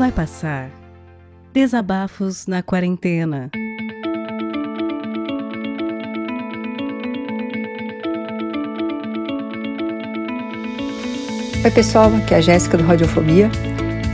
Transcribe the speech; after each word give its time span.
Vai 0.00 0.10
passar. 0.10 0.70
Desabafos 1.52 2.46
na 2.46 2.62
quarentena. 2.62 3.50
Oi 11.62 11.70
pessoal, 11.70 12.10
aqui 12.16 12.32
é 12.32 12.38
a 12.38 12.40
Jéssica 12.40 12.78
do 12.78 12.84
Radiofobia 12.84 13.50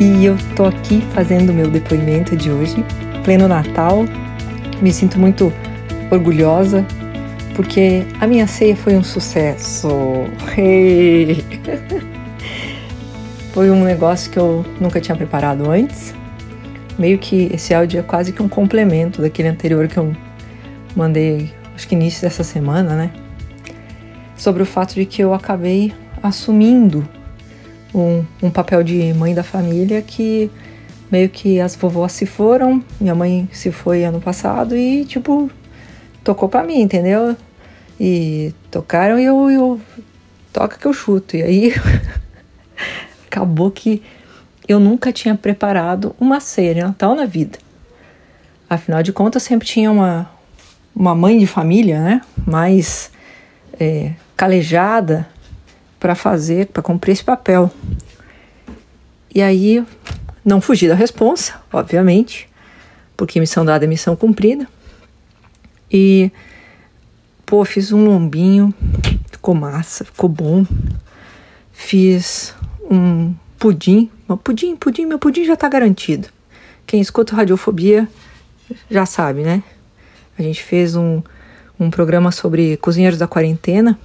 e 0.01 0.25
eu 0.25 0.37
tô 0.57 0.65
aqui 0.65 1.03
fazendo 1.15 1.55
meu 1.55 1.71
depoimento 1.71 2.37
de 2.37 2.51
hoje, 2.51 2.85
pleno 3.25 3.47
Natal. 3.47 4.07
Me 4.83 4.93
sinto 4.93 5.21
muito 5.21 5.53
orgulhosa 6.11 6.85
porque 7.55 8.03
a 8.21 8.27
minha 8.27 8.49
ceia 8.49 8.75
foi 8.75 8.97
um 8.97 9.05
sucesso. 9.05 9.89
Hey! 10.59 12.16
Foi 13.57 13.71
um 13.71 13.85
negócio 13.85 14.31
que 14.31 14.39
eu 14.39 14.67
nunca 14.79 15.01
tinha 15.01 15.17
preparado 15.17 15.71
antes. 15.71 16.13
Meio 16.99 17.19
que 17.19 17.49
esse 17.55 17.73
áudio 17.73 18.01
é 18.01 18.03
quase 18.03 18.31
que 18.31 18.43
um 18.43 18.51
complemento 18.51 19.23
daquele 19.23 19.49
anterior 19.49 19.89
que 19.89 19.97
eu 19.97 20.15
mandei, 20.95 21.51
acho 21.75 21.89
que 21.89 21.95
início 21.95 22.21
dessa 22.21 22.45
semana, 22.45 22.95
né? 22.95 23.11
Sobre 24.37 24.63
o 24.63 24.67
fato 24.67 24.93
de 24.93 25.07
que 25.07 25.23
eu 25.23 25.33
acabei 25.33 25.95
assumindo 26.23 27.09
um, 27.95 28.23
um 28.43 28.51
papel 28.51 28.83
de 28.83 29.15
mãe 29.15 29.35
da 29.35 29.43
família 29.43 30.03
que 30.03 30.51
meio 31.11 31.31
que 31.31 31.59
as 31.59 31.75
vovós 31.75 32.13
se 32.13 32.27
foram, 32.27 32.85
minha 33.01 33.15
mãe 33.15 33.49
se 33.51 33.73
foi 33.73 34.05
ano 34.05 34.21
passado 34.21 34.77
e, 34.77 35.07
tipo, 35.07 35.51
tocou 36.23 36.47
pra 36.47 36.63
mim, 36.63 36.83
entendeu? 36.83 37.35
E 37.99 38.53
tocaram 38.71 39.19
e 39.19 39.25
eu, 39.25 39.51
eu 39.51 39.81
toca 40.53 40.77
que 40.77 40.87
eu 40.87 40.93
chuto. 40.93 41.39
E 41.39 41.43
aí 41.43 41.75
acabou 43.37 43.71
que 43.71 44.03
eu 44.67 44.81
nunca 44.81 45.13
tinha 45.13 45.35
preparado 45.35 46.17
uma 46.19 46.41
ceia 46.41 46.75
de 46.75 46.81
Natal 46.81 47.15
na 47.15 47.27
vida. 47.27 47.59
Afinal 48.69 49.03
de 49.03 49.13
contas, 49.13 49.43
sempre 49.43 49.69
tinha 49.69 49.91
uma, 49.93 50.29
uma 50.95 51.15
mãe 51.15 51.39
de 51.39 51.47
família, 51.47 52.01
né? 52.01 52.21
Mais 52.47 53.11
é, 53.79 54.13
calejada 54.37 55.29
para 56.01 56.15
fazer, 56.15 56.67
para 56.69 56.83
cumprir 56.83 57.13
esse 57.13 57.23
papel. 57.23 57.71
E 59.33 59.43
aí, 59.43 59.85
não 60.45 60.61
fugi 60.61 60.89
da 60.89 60.95
responsa, 60.95 61.61
obviamente, 61.71 62.49
porque 63.17 63.39
missão 63.39 63.65
dada 63.65 63.85
é 63.85 63.89
missão 63.89 64.17
cumprida. 64.17 64.67
E, 65.93 66.33
pô, 67.45 67.65
fiz 67.65 67.93
um 67.93 68.05
lombinho, 68.05 68.75
ficou 69.31 69.55
massa, 69.55 70.05
ficou 70.05 70.29
bom. 70.29 70.67
Fiz 71.73 72.55
um 72.91 73.35
pudim, 73.59 74.11
um 74.29 74.37
pudim, 74.37 74.77
pudim, 74.77 75.07
meu 75.07 75.19
pudim 75.19 75.45
já 75.45 75.57
tá 75.57 75.69
garantido. 75.69 76.29
Quem 76.87 77.01
escuta 77.01 77.35
radiofobia 77.35 78.09
já 78.91 79.05
sabe, 79.07 79.43
né? 79.43 79.63
A 80.39 80.43
gente 80.43 80.63
fez 80.63 80.95
um, 80.95 81.23
um 81.79 81.91
programa 81.91 82.31
sobre 82.31 82.77
cozinheiros 82.77 83.19
da 83.19 83.27
quarentena. 83.27 83.99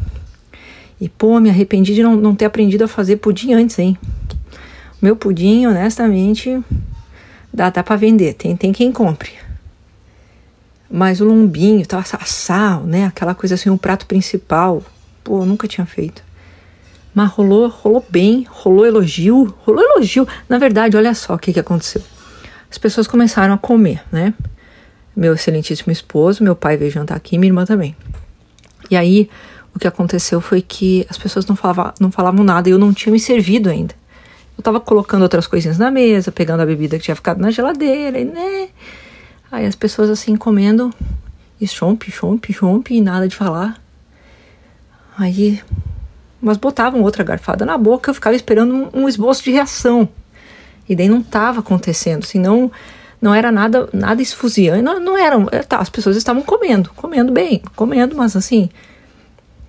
E, 1.00 1.10
pô, 1.10 1.40
me 1.40 1.50
arrependi 1.50 1.94
de 1.94 2.04
não, 2.04 2.16
não 2.16 2.36
ter 2.36 2.46
aprendido 2.46 2.84
a 2.84 2.88
fazer 2.88 3.18
pudim 3.18 3.54
antes, 3.54 3.78
hein? 3.80 3.98
Meu 5.02 5.16
pudim, 5.16 5.66
honestamente, 5.66 6.62
dá, 7.52 7.70
dá 7.70 7.84
pra 7.84 7.96
vender. 7.96 8.34
Tem, 8.36 8.56
tem 8.56 8.72
quem 8.72 8.92
compre. 8.92 9.32
Mas 10.90 11.22
o 11.22 11.26
lombinho, 11.26 11.86
tá, 11.86 12.04
sal, 12.04 12.84
né? 12.84 13.06
Aquela 13.06 13.34
coisa 13.34 13.56
assim, 13.56 13.70
um 13.70 13.78
prato 13.78 14.06
principal. 14.06 14.84
Pô, 15.24 15.46
nunca 15.46 15.68
tinha 15.68 15.86
feito. 15.86 16.24
Mas 17.14 17.30
rolou, 17.32 17.68
rolou 17.68 18.06
bem, 18.10 18.46
rolou 18.50 18.86
elogio, 18.86 19.54
rolou 19.66 19.84
elogio. 19.84 20.28
Na 20.48 20.58
verdade, 20.58 20.96
olha 20.96 21.14
só 21.14 21.36
o 21.36 21.40
que, 21.40 21.52
que 21.52 21.60
aconteceu. 21.60 22.02
As 22.70 22.78
pessoas 22.78 23.06
começaram 23.08 23.54
a 23.54 23.58
comer, 23.58 24.02
né? 24.12 24.34
Meu 25.16 25.34
excelentíssimo 25.34 25.92
esposo, 25.92 26.44
meu 26.44 26.56
pai 26.56 26.78
veio 26.78 26.90
jantar 26.90 27.18
aqui, 27.18 27.38
minha 27.38 27.50
irmã 27.50 27.66
também. 27.66 27.96
E 28.90 28.96
aí, 28.96 29.30
o 29.76 29.80
que 29.80 29.88
aconteceu 29.88 30.40
foi 30.40 30.62
que 30.62 31.06
as 31.10 31.18
pessoas 31.18 31.46
não 31.46 31.56
falavam, 31.56 31.94
não 32.00 32.12
falavam 32.12 32.44
nada 32.44 32.70
e 32.70 32.72
eu 32.72 32.80
não 32.80 32.94
tinha 32.94 33.12
me 33.12 33.20
servido 33.20 33.70
ainda. 33.70 33.94
Eu 34.58 34.64
tava 34.64 34.80
colocando 34.80 35.24
outras 35.24 35.48
coisinhas 35.48 35.78
na 35.78 35.92
mesa, 35.92 36.32
pegando 36.32 36.62
a 36.62 36.66
bebida 36.66 36.98
que 36.98 37.04
tinha 37.04 37.16
ficado 37.16 37.40
na 37.40 37.52
geladeira, 37.52 38.20
e 38.20 38.26
né? 38.26 38.70
Aí 39.52 39.66
as 39.66 39.76
pessoas 39.76 40.10
assim 40.10 40.36
comendo, 40.38 40.94
e 41.60 41.68
chompe, 41.68 42.10
chompe, 42.10 42.54
chompe, 42.54 42.96
e 42.96 43.02
nada 43.02 43.28
de 43.28 43.36
falar. 43.36 43.82
Aí 45.18 45.62
mas 46.42 46.58
botavam 46.58 47.02
outra 47.02 47.24
garfada 47.24 47.66
na 47.66 47.78
boca, 47.78 48.10
eu 48.10 48.16
ficava 48.16 48.36
esperando 48.36 48.74
um, 48.74 49.02
um 49.04 49.10
esboço 49.10 49.44
de 49.44 49.52
reação. 49.52 50.10
E 50.90 50.96
daí 50.96 51.08
não 51.08 51.20
estava 51.20 51.60
acontecendo, 51.60 52.24
assim, 52.24 52.40
não, 52.40 52.72
era 53.34 53.52
nada, 53.52 53.88
nada 53.94 54.22
esfuziante, 54.22 54.82
não, 54.82 55.00
não 55.00 55.18
eram, 55.18 55.48
é, 55.52 55.60
tá, 55.60 55.78
as 55.78 55.90
pessoas 55.90 56.18
estavam 56.18 56.42
comendo, 56.42 56.92
comendo 56.96 57.32
bem, 57.32 57.62
comendo, 57.76 58.16
mas 58.16 58.36
assim, 58.36 58.70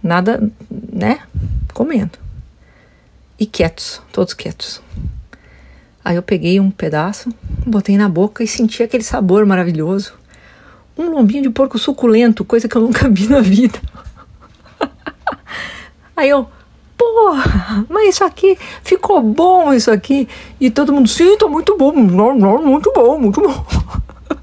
nada, 0.02 0.50
né, 0.70 1.20
comendo. 1.74 2.18
E 3.38 3.46
quietos, 3.46 4.00
todos 4.12 4.34
quietos. 4.34 4.80
Aí 6.04 6.16
eu 6.16 6.22
peguei 6.22 6.58
um 6.58 6.70
pedaço, 6.70 7.32
botei 7.66 7.96
na 7.96 8.08
boca 8.08 8.42
e 8.42 8.48
senti 8.48 8.82
aquele 8.82 9.04
sabor 9.04 9.46
maravilhoso. 9.46 10.14
Um 10.98 11.10
lombinho 11.10 11.42
de 11.42 11.50
porco 11.50 11.78
suculento, 11.78 12.44
coisa 12.44 12.68
que 12.68 12.76
eu 12.76 12.82
nunca 12.82 13.08
vi 13.10 13.28
na 13.28 13.40
vida. 13.40 13.78
Aí 16.16 16.28
eu, 16.28 16.48
mas 17.88 18.08
isso 18.08 18.24
aqui 18.24 18.58
ficou 18.82 19.22
bom, 19.22 19.72
isso 19.72 19.90
aqui. 19.90 20.28
E 20.60 20.70
todo 20.70 20.92
mundo, 20.92 21.08
sim, 21.08 21.36
tá 21.36 21.46
muito 21.46 21.76
bom, 21.76 21.92
muito 21.92 22.92
bom, 22.94 23.18
muito 23.18 23.40
bom. 23.40 23.66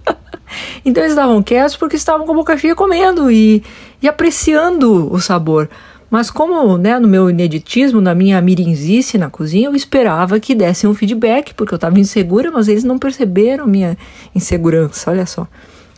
então 0.86 1.04
eles 1.04 1.14
estavam 1.14 1.42
quietos 1.42 1.76
porque 1.76 1.96
estavam 1.96 2.26
com 2.26 2.32
a 2.32 2.36
boca 2.36 2.58
cheia 2.58 2.76
comendo 2.76 3.32
e, 3.32 3.64
e 4.02 4.08
apreciando 4.08 5.12
o 5.12 5.20
sabor. 5.20 5.70
Mas 6.10 6.32
como, 6.32 6.76
né, 6.78 6.98
no 6.98 7.08
meu 7.08 7.30
ineditismo, 7.30 8.02
na 8.02 8.16
minha 8.16 8.42
mirinzice 8.42 9.18
na 9.18 9.30
cozinha, 9.30 9.68
eu 9.68 9.76
esperava 9.76 10.40
que 10.40 10.56
dessem 10.56 10.90
um 10.90 10.96
feedback, 10.96 11.54
porque 11.54 11.74
eu 11.74 11.78
estava 11.78 12.00
insegura, 12.00 12.52
mas 12.52 12.68
eles 12.68 12.84
não 12.84 12.98
perceberam 12.98 13.68
minha 13.68 13.96
insegurança, 14.34 15.12
olha 15.12 15.26
só. 15.28 15.48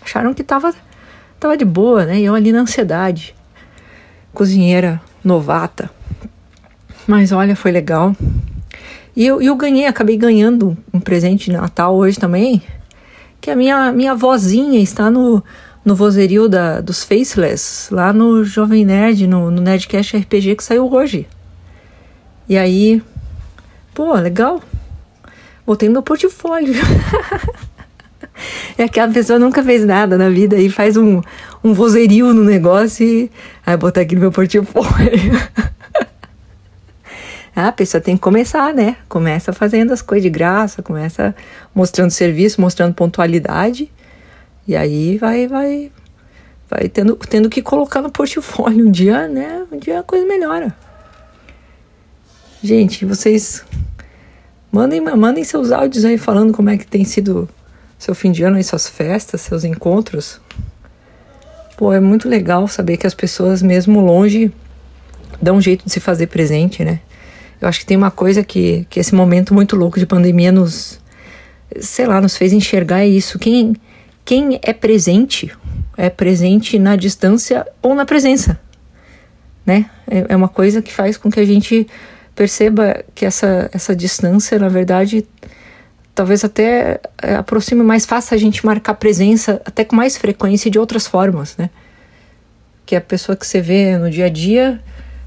Acharam 0.03 0.33
que 0.33 0.43
tava, 0.43 0.73
tava 1.39 1.55
de 1.55 1.63
boa, 1.63 2.05
né, 2.05 2.19
e 2.19 2.25
eu 2.25 2.35
ali 2.35 2.51
na 2.51 2.59
ansiedade. 2.59 3.33
Cozinheira 4.33 5.01
novata, 5.23 5.89
mas 7.11 7.33
olha, 7.33 7.57
foi 7.57 7.71
legal. 7.71 8.15
E 9.13 9.27
eu, 9.27 9.41
eu 9.41 9.53
ganhei, 9.57 9.85
acabei 9.85 10.15
ganhando 10.15 10.77
um 10.93 10.99
presente 11.01 11.51
de 11.51 11.57
Natal 11.57 11.93
hoje 11.93 12.17
também, 12.17 12.63
que 13.41 13.51
a 13.51 13.55
minha, 13.55 13.91
minha 13.91 14.15
vozinha 14.15 14.79
está 14.79 15.11
no, 15.11 15.43
no 15.83 15.93
vozerio 15.93 16.47
da, 16.47 16.79
dos 16.79 17.03
Faceless, 17.03 17.93
lá 17.93 18.13
no 18.13 18.45
Jovem 18.45 18.85
Nerd, 18.85 19.27
no, 19.27 19.51
no 19.51 19.61
Nerdcast 19.61 20.15
RPG 20.15 20.55
que 20.55 20.63
saiu 20.63 20.89
hoje. 20.89 21.27
E 22.47 22.57
aí, 22.57 23.03
pô, 23.93 24.13
legal. 24.13 24.63
Botei 25.67 25.89
no 25.89 25.93
meu 25.93 26.03
portfólio. 26.03 26.73
é 28.77 28.87
que 28.87 29.01
a 29.01 29.07
pessoa 29.09 29.37
nunca 29.37 29.61
fez 29.61 29.85
nada 29.85 30.17
na 30.17 30.29
vida 30.29 30.55
e 30.55 30.69
faz 30.69 30.95
um, 30.95 31.19
um 31.61 31.73
vozerio 31.73 32.33
no 32.33 32.45
negócio 32.45 33.05
e 33.05 33.29
aí 33.65 33.75
botar 33.75 33.99
aqui 33.99 34.15
no 34.15 34.21
meu 34.21 34.31
portfólio. 34.31 34.71
A 37.67 37.71
pessoa 37.71 38.01
tem 38.01 38.15
que 38.15 38.21
começar, 38.21 38.73
né? 38.73 38.97
Começa 39.09 39.51
fazendo 39.53 39.91
as 39.91 40.01
coisas 40.01 40.23
de 40.23 40.29
graça, 40.29 40.81
começa 40.81 41.35
mostrando 41.73 42.11
serviço, 42.11 42.61
mostrando 42.61 42.93
pontualidade. 42.93 43.91
E 44.67 44.75
aí 44.75 45.17
vai, 45.17 45.47
vai, 45.47 45.91
vai 46.69 46.87
tendo, 46.87 47.15
tendo 47.15 47.49
que 47.49 47.61
colocar 47.61 48.01
no 48.01 48.11
portfólio 48.11 48.87
um 48.87 48.91
dia, 48.91 49.27
né? 49.27 49.65
Um 49.71 49.77
dia 49.77 49.99
a 49.99 50.03
coisa 50.03 50.25
melhora. 50.25 50.75
Gente, 52.63 53.05
vocês 53.05 53.65
mandem, 54.71 55.01
mandem 55.01 55.43
seus 55.43 55.71
áudios 55.71 56.05
aí 56.05 56.17
falando 56.17 56.53
como 56.53 56.69
é 56.69 56.77
que 56.77 56.85
tem 56.85 57.03
sido 57.03 57.49
seu 57.97 58.15
fim 58.15 58.31
de 58.31 58.43
ano 58.43 58.57
aí, 58.57 58.63
suas 58.63 58.87
festas, 58.87 59.41
seus 59.41 59.63
encontros. 59.63 60.39
Pô, 61.77 61.91
é 61.91 61.99
muito 61.99 62.29
legal 62.29 62.67
saber 62.67 62.97
que 62.97 63.07
as 63.07 63.13
pessoas, 63.13 63.61
mesmo 63.61 63.99
longe, 63.99 64.51
dão 65.41 65.57
um 65.57 65.61
jeito 65.61 65.85
de 65.85 65.91
se 65.91 65.99
fazer 65.99 66.27
presente, 66.27 66.83
né? 66.83 66.99
Eu 67.61 67.67
acho 67.67 67.79
que 67.79 67.85
tem 67.85 67.95
uma 67.95 68.09
coisa 68.09 68.43
que, 68.43 68.87
que 68.89 68.99
esse 68.99 69.13
momento 69.13 69.53
muito 69.53 69.75
louco 69.75 69.99
de 69.99 70.05
pandemia 70.07 70.51
nos, 70.51 70.99
sei 71.79 72.07
lá, 72.07 72.19
nos 72.19 72.35
fez 72.35 72.51
enxergar 72.51 73.01
é 73.01 73.07
isso. 73.07 73.37
Quem, 73.37 73.75
quem 74.25 74.59
é 74.63 74.73
presente, 74.73 75.55
é 75.95 76.09
presente 76.09 76.79
na 76.79 76.95
distância 76.95 77.67
ou 77.79 77.93
na 77.93 78.03
presença, 78.03 78.59
né? 79.63 79.85
É, 80.09 80.25
é 80.29 80.35
uma 80.35 80.49
coisa 80.49 80.81
que 80.81 80.91
faz 80.91 81.17
com 81.17 81.29
que 81.29 81.39
a 81.39 81.45
gente 81.45 81.87
perceba 82.33 83.03
que 83.13 83.25
essa, 83.25 83.69
essa 83.71 83.95
distância, 83.95 84.57
na 84.57 84.67
verdade, 84.67 85.23
talvez 86.15 86.43
até 86.43 86.99
é, 87.21 87.35
aproxime 87.35 87.83
mais 87.83 88.07
fácil 88.07 88.33
a 88.33 88.39
gente 88.39 88.65
marcar 88.65 88.95
presença 88.95 89.61
até 89.63 89.85
com 89.85 89.95
mais 89.95 90.17
frequência 90.17 90.71
de 90.71 90.79
outras 90.79 91.05
formas, 91.05 91.55
né? 91.57 91.69
Que 92.87 92.95
a 92.95 93.01
pessoa 93.01 93.35
que 93.35 93.45
você 93.45 93.61
vê 93.61 93.95
no 93.99 94.09
dia 94.09 94.25
a 94.25 94.29
dia 94.29 94.81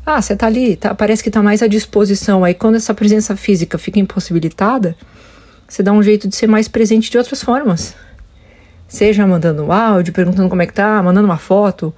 ah, 0.07 0.21
você 0.21 0.37
tá 0.37 0.47
ali, 0.47 0.77
tá, 0.77 0.95
parece 0.95 1.23
que 1.23 1.31
tá 1.31 1.43
mais 1.43 1.63
à 1.63 1.67
disposição. 1.67 2.45
Aí 2.45 2.53
quando 2.53 2.75
essa 2.75 2.93
presença 2.93 3.35
física 3.37 3.79
fica 3.79 3.99
impossibilitada, 3.99 4.97
você 5.67 5.83
dá 5.83 5.93
um 5.93 6.03
jeito 6.03 6.29
de 6.29 6.37
ser 6.37 6.47
mais 6.47 6.69
presente 6.69 7.11
de 7.11 7.17
outras 7.17 7.43
formas. 7.43 7.95
Seja 8.87 9.27
mandando 9.27 9.65
um 9.65 9.73
áudio, 9.73 10.13
perguntando 10.13 10.49
como 10.49 10.61
é 10.61 10.67
que 10.67 10.75
tá, 10.75 11.03
mandando 11.03 11.27
uma 11.27 11.39
foto. 11.39 11.95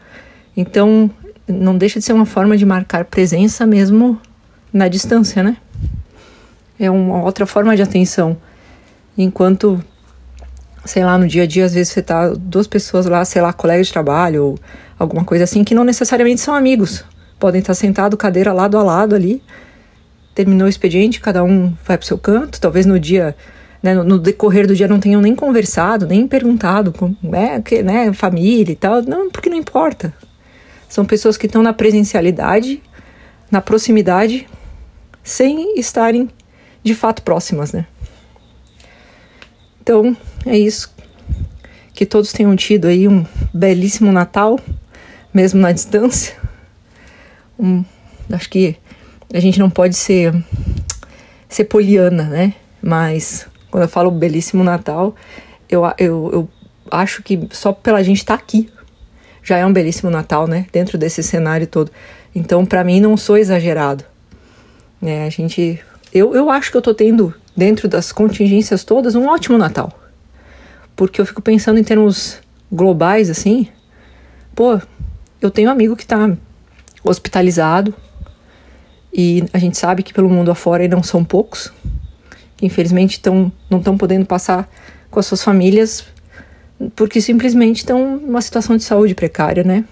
Então, 0.56 1.11
não 1.49 1.76
deixa 1.76 1.99
de 1.99 2.05
ser 2.05 2.12
uma 2.12 2.26
forma 2.26 2.56
de 2.56 2.64
marcar 2.64 3.05
presença 3.05 3.67
mesmo 3.67 4.20
na 4.73 4.87
distância, 4.87 5.43
né? 5.43 5.56
É 6.79 6.91
uma 6.91 7.23
outra 7.23 7.44
forma 7.44 7.75
de 7.75 7.82
atenção. 7.82 8.37
Enquanto, 9.19 9.82
sei 10.85 11.05
lá, 11.05 11.19
no 11.19 11.26
dia 11.26 11.43
a 11.43 11.47
dia, 11.47 11.64
às 11.64 11.75
vezes 11.75 11.93
você 11.93 12.02
tá 12.02 12.29
duas 12.29 12.67
pessoas 12.67 13.06
lá, 13.06 13.25
sei 13.25 13.43
lá, 13.43 13.52
colegas 13.52 13.88
de 13.88 13.93
trabalho 13.93 14.44
ou 14.44 14.59
alguma 14.99 15.25
coisa 15.25 15.44
assim, 15.44 15.64
que 15.64 15.75
não 15.75 15.85
necessariamente 15.85 16.41
são 16.41 16.55
amigos. 16.55 17.05
Podem 17.38 17.61
estar 17.61 17.75
sentados, 17.75 18.19
cadeira 18.19 18.53
lado 18.53 18.79
a 18.79 18.83
lado 18.83 19.15
ali. 19.15 19.43
Terminou 20.35 20.67
o 20.67 20.71
expediente, 20.71 21.21
cada 21.21 21.44
um 21.44 21.75
vai 21.85 21.99
pro 21.99 22.06
seu 22.06 22.19
canto. 22.19 22.61
Talvez 22.61 22.87
no 22.87 22.99
dia, 22.99 23.37
né, 23.83 23.94
no, 23.94 24.19
decorrer 24.19 24.67
do 24.67 24.75
dia 24.75 24.88
não 24.88 25.00
tenham 25.00 25.21
nem 25.21 25.35
conversado, 25.35 26.06
nem 26.06 26.27
perguntado 26.27 26.93
como 26.93 27.17
é, 27.35 27.61
que, 27.61 27.83
né, 27.83 28.12
família 28.12 28.73
e 28.73 28.77
tal. 28.77 29.03
Não, 29.03 29.31
porque 29.31 29.50
não 29.50 29.56
importa. 29.56 30.15
São 30.88 31.05
pessoas 31.05 31.37
que 31.37 31.47
estão 31.47 31.62
na 31.62 31.73
presencialidade, 31.73 32.83
na 33.50 33.61
proximidade, 33.61 34.47
sem 35.23 35.79
estarem 35.79 36.31
de 36.83 36.94
fato 36.94 37.23
próximas, 37.23 37.73
né? 37.73 37.87
Então, 39.83 40.17
é 40.44 40.56
isso. 40.56 40.94
Que 41.93 42.06
todos 42.06 42.33
tenham 42.33 42.55
tido 42.56 42.87
aí 42.87 43.06
um 43.06 43.25
belíssimo 43.53 44.11
Natal, 44.11 44.59
mesmo 45.33 45.61
na 45.61 45.73
distância. 45.73 46.46
Um, 47.58 47.85
acho 48.32 48.50
que 48.50 48.76
a 49.32 49.41
gente 49.41 49.58
não 49.58 49.70
pode 49.70 49.97
ser 49.97 50.35
ser 51.49 51.64
poliana, 51.64 52.25
né? 52.25 52.55
Mas 52.82 53.47
quando 53.70 53.85
eu 53.85 53.88
falo 53.88 54.11
belíssimo 54.11 54.62
Natal, 54.62 55.14
eu, 55.69 55.82
eu, 55.99 56.31
eu 56.32 56.49
acho 56.91 57.23
que 57.23 57.49
só 57.50 57.73
pela 57.73 58.03
gente 58.03 58.19
estar 58.19 58.37
tá 58.37 58.43
aqui 58.43 58.70
já 59.43 59.56
é 59.58 59.64
um 59.64 59.73
belíssimo 59.73 60.11
Natal, 60.11 60.47
né? 60.49 60.67
Dentro 60.73 60.99
desse 60.99 61.23
cenário 61.23 61.67
todo. 61.67 61.91
Então, 62.35 62.67
para 62.67 62.82
mim, 62.82 63.00
não 63.00 63.17
sou 63.17 63.37
exagerado. 63.37 64.05
É, 65.00 65.25
a 65.25 65.31
gente, 65.31 65.81
eu, 66.12 66.35
eu 66.35 66.50
acho 66.50 66.70
que 66.70 66.76
eu 66.76 66.82
tô 66.82 66.93
tendo 66.93 67.32
dentro 67.56 67.88
das 67.88 68.11
contingências 68.12 68.82
todas 68.82 69.14
um 69.14 69.26
ótimo 69.26 69.56
Natal, 69.56 69.93
porque 70.97 71.20
eu 71.20 71.26
fico 71.26 71.41
pensando 71.41 71.79
em 71.79 71.85
termos 71.85 72.41
globais 72.70 73.31
assim. 73.31 73.69
Pô, 74.55 74.81
eu 75.41 75.50
tenho 75.50 75.69
um 75.69 75.73
amigo 75.73 75.94
que 75.94 76.06
tá 76.06 76.37
hospitalizado 77.06 77.94
e 79.12 79.44
a 79.53 79.58
gente 79.58 79.79
sabe 79.79 80.03
que 80.03 80.12
pelo 80.12 80.29
mundo 80.29 80.50
afora 80.50 80.87
não 80.88 81.03
são 81.03 81.25
poucos 81.25 81.73
que 82.56 82.64
infelizmente 82.67 83.20
tão, 83.20 83.53
não 83.70 83.79
estão 83.79 83.97
podendo 83.97 84.25
passar 84.25 84.69
com 85.11 85.20
as 85.20 85.26
suas 85.26 85.43
famílias 85.43 86.05
porque 86.94 87.20
simplesmente 87.20 87.79
estão 87.79 88.19
numa 88.19 88.41
situação 88.41 88.76
de 88.76 88.85
saúde 88.85 89.14
precária, 89.14 89.64
né? 89.64 89.85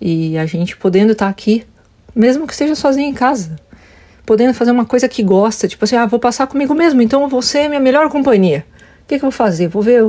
E 0.00 0.36
a 0.38 0.46
gente 0.46 0.76
podendo 0.76 1.12
estar 1.12 1.26
tá 1.26 1.30
aqui, 1.30 1.64
mesmo 2.14 2.46
que 2.46 2.52
esteja 2.52 2.74
sozinho 2.74 3.08
em 3.08 3.14
casa, 3.14 3.56
podendo 4.24 4.54
fazer 4.54 4.70
uma 4.70 4.84
coisa 4.84 5.08
que 5.08 5.22
gosta, 5.22 5.66
tipo 5.66 5.84
assim, 5.84 5.96
ah, 5.96 6.06
vou 6.06 6.18
passar 6.18 6.46
comigo 6.46 6.74
mesmo, 6.74 7.02
então 7.02 7.28
você 7.28 7.60
é 7.60 7.68
minha 7.68 7.80
melhor 7.80 8.08
companhia. 8.08 8.64
O 9.02 9.08
que, 9.08 9.18
que 9.18 9.24
eu 9.24 9.30
vou 9.30 9.32
fazer? 9.32 9.68
Vou 9.68 9.82
ver 9.82 10.04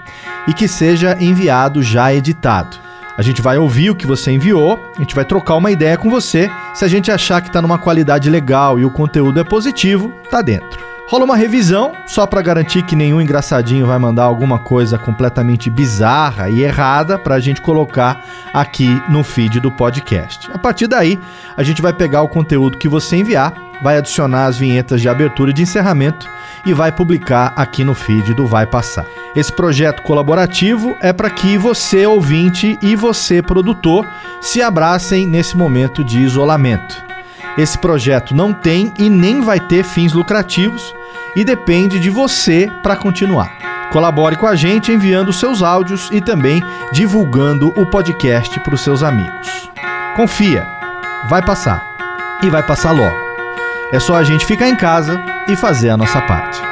e 0.47 0.53
que 0.53 0.69
seja 0.69 1.17
enviado 1.19 1.83
já 1.83 2.13
editado. 2.13 2.77
A 3.17 3.23
gente 3.23 3.41
vai 3.41 3.57
ouvir 3.57 3.89
o 3.89 3.97
que 3.97 4.07
você 4.07 4.31
enviou, 4.31 4.79
a 4.95 5.01
gente 5.01 5.15
vai 5.15 5.25
trocar 5.25 5.55
uma 5.55 5.71
ideia 5.71 5.97
com 5.97 6.11
você. 6.11 6.51
Se 6.75 6.85
a 6.85 6.89
gente 6.89 7.11
achar 7.11 7.41
que 7.41 7.49
está 7.49 7.63
numa 7.63 7.79
qualidade 7.79 8.29
legal 8.29 8.79
e 8.79 8.85
o 8.85 8.91
conteúdo 8.91 9.41
é 9.41 9.45
positivo, 9.45 10.13
tá 10.31 10.43
dentro. 10.43 10.94
Rola 11.07 11.27
uma 11.27 11.37
revisão, 11.37 11.93
só 12.07 12.27
para 12.27 12.41
garantir 12.41 12.83
que 12.83 12.97
nenhum 12.97 13.21
engraçadinho 13.21 13.87
vai 13.87 13.99
mandar 13.99 14.25
alguma 14.25 14.59
coisa 14.59 14.97
completamente 14.99 15.69
bizarra 15.69 16.49
e 16.49 16.63
errada 16.63 17.19
para 17.19 17.35
a 17.35 17.41
gente 17.41 17.61
colocar 17.61 18.25
aqui 18.55 18.89
no 19.11 19.23
feed 19.23 19.61
do 19.61 19.71
podcast. 19.71 20.49
A 20.51 20.59
partir 20.59 20.87
daí, 20.87 21.21
a 21.59 21.63
gente 21.63 21.83
vai 21.83 21.93
pegar 21.93 22.23
o 22.23 22.29
conteúdo 22.29 22.79
que 22.79 22.89
você 22.89 23.17
enviar, 23.17 23.53
vai 23.83 23.99
adicionar 23.99 24.47
as 24.47 24.57
vinhetas 24.57 25.03
de 25.03 25.09
abertura 25.09 25.51
e 25.51 25.55
de 25.55 25.63
encerramento 25.63 26.27
e 26.65 26.73
vai 26.73 26.91
publicar 26.91 27.53
aqui 27.55 27.85
no 27.85 27.95
feed 27.95 28.33
do 28.33 28.47
Vai 28.47 28.67
Passar. 28.67 29.05
Esse 29.37 29.53
projeto 29.53 30.03
colaborativo 30.03 30.97
é 31.03 31.13
para 31.13 31.29
que 31.29 31.59
você, 31.59 32.07
ouvinte, 32.07 32.79
e 32.81 32.97
você, 32.97 33.43
produtor, 33.43 34.09
se 34.41 34.63
abracem 34.63 35.27
nesse 35.27 35.55
momento 35.55 36.03
de 36.03 36.21
isolamento. 36.21 37.14
Esse 37.57 37.79
projeto 37.79 38.35
não 38.35 38.53
tem 38.53 38.93
e 38.99 39.09
nem 39.09 39.41
vai 39.41 39.61
ter 39.61 39.85
fins 39.85 40.13
lucrativos 40.13 40.95
e 41.37 41.45
depende 41.45 42.01
de 42.01 42.11
você 42.11 42.69
para 42.83 42.97
continuar. 42.97 43.49
Colabore 43.93 44.37
com 44.37 44.47
a 44.47 44.57
gente 44.57 44.91
enviando 44.91 45.33
seus 45.33 45.63
áudios 45.63 46.09
e 46.13 46.21
também 46.21 46.61
divulgando 46.93 47.69
o 47.77 47.87
podcast 47.87 48.59
para 48.61 48.75
os 48.75 48.81
seus 48.81 49.03
amigos. 49.05 49.71
Confia, 50.17 50.67
vai 51.29 51.45
passar 51.45 51.81
e 52.43 52.51
vai 52.51 52.63
passar 52.63 52.91
logo. 52.91 53.17
É 53.93 54.01
só 54.01 54.17
a 54.17 54.25
gente 54.25 54.47
ficar 54.47 54.69
em 54.69 54.77
casa 54.77 55.23
e 55.47 55.55
fazer 55.55 55.91
a 55.91 55.97
nossa 55.97 56.21
parte. 56.23 56.64